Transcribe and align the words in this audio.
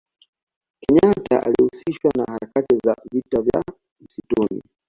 kenyata 0.79 1.41
alihusishwa 1.43 2.11
na 2.17 2.23
harakati 2.27 2.75
za 2.87 2.95
vita 3.11 3.41
vya 3.41 3.63
msituni 4.01 4.61